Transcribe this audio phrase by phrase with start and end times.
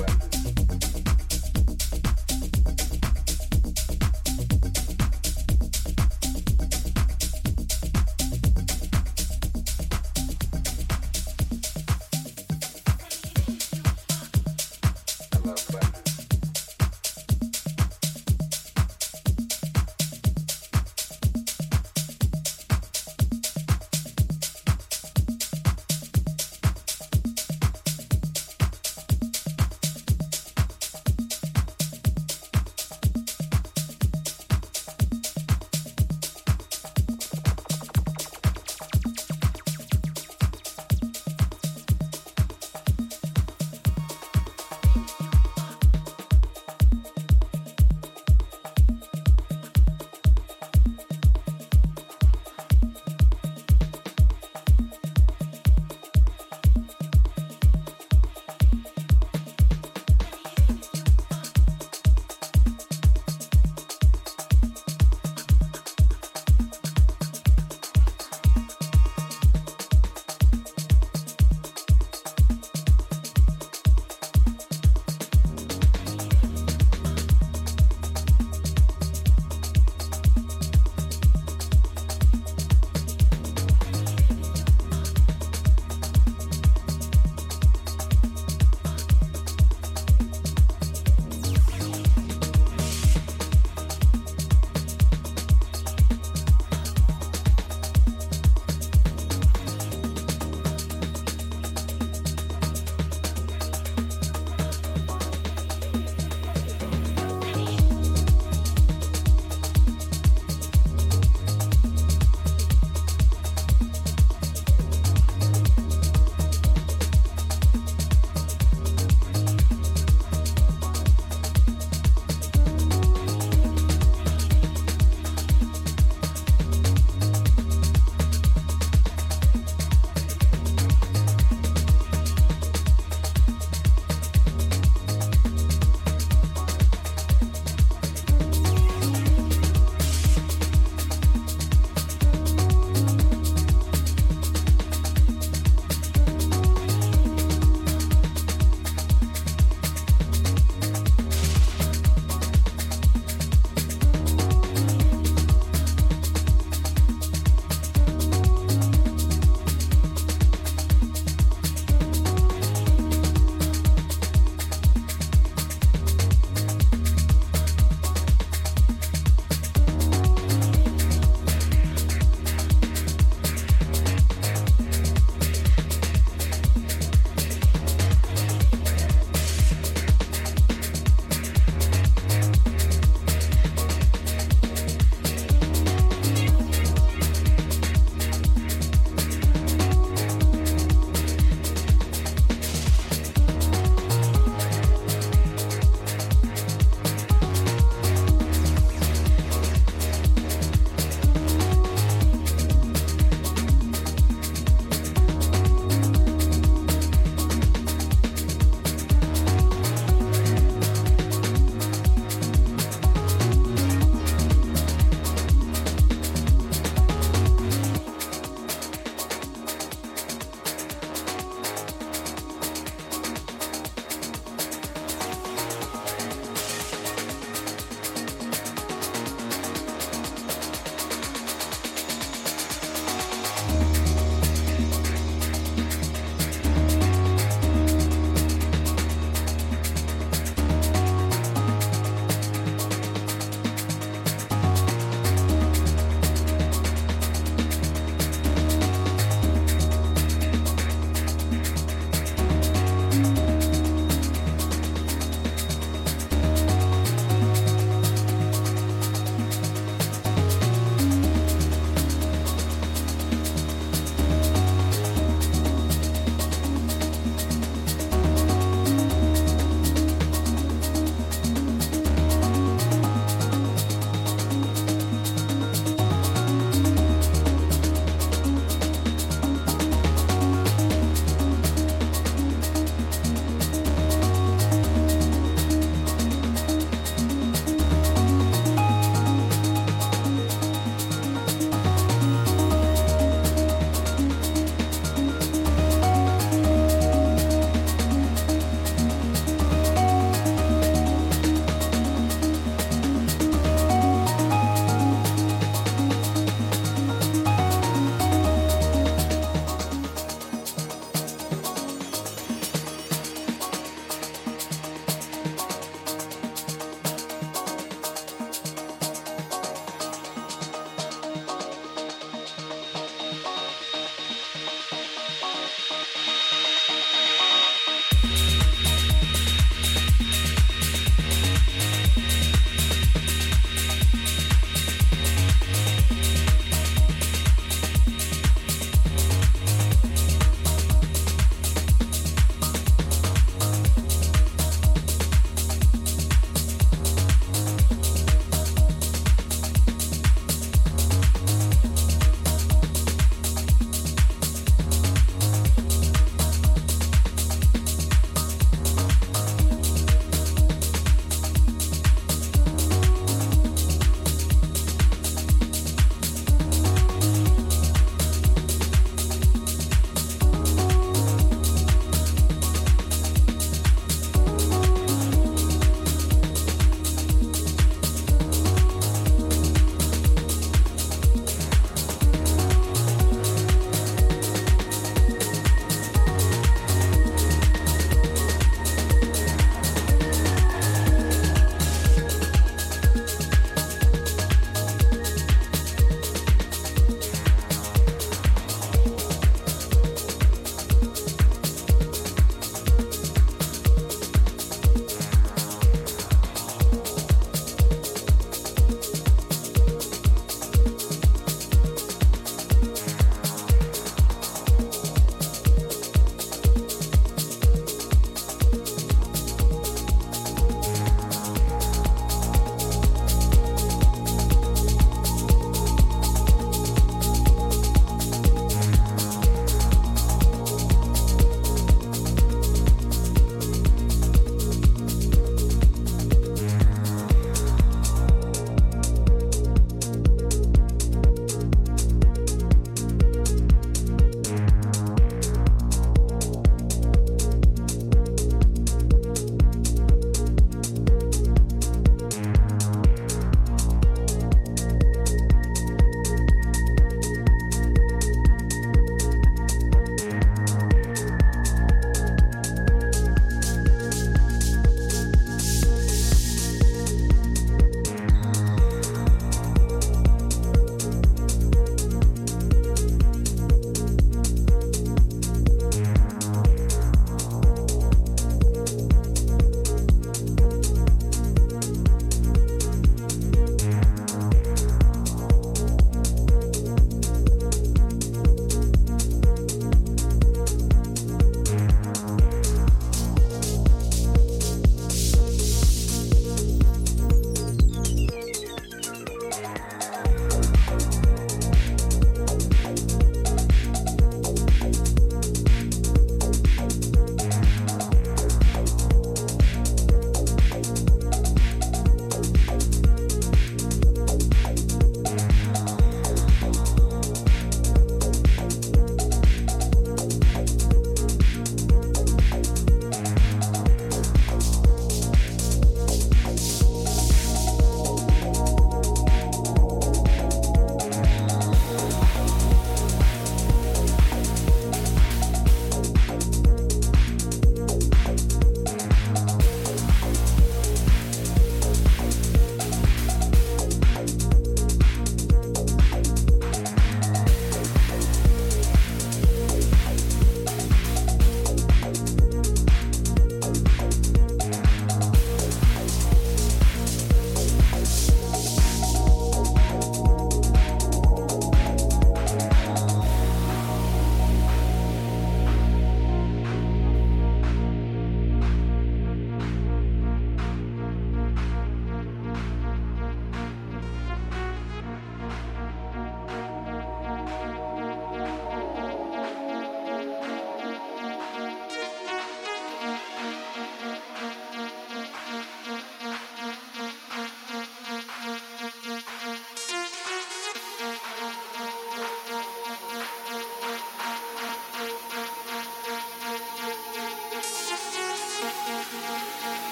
[0.00, 0.29] Network.